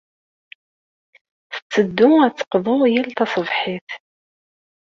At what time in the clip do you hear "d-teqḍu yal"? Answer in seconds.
2.35-3.09